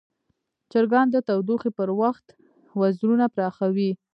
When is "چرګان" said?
0.71-1.07